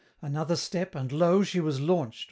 [0.19, 1.43] Another step, and lo!
[1.43, 2.19] she was launched!